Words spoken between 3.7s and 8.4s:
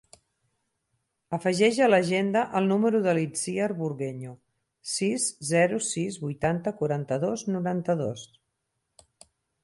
Burgueño: sis, zero, sis, vuitanta, quaranta-dos, noranta-dos.